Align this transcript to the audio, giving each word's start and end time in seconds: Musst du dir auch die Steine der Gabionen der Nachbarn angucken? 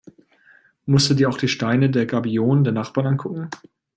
Musst 0.87 1.11
du 1.11 1.13
dir 1.13 1.29
auch 1.29 1.37
die 1.37 1.47
Steine 1.47 1.91
der 1.91 2.07
Gabionen 2.07 2.63
der 2.63 2.73
Nachbarn 2.73 3.05
angucken? 3.05 3.51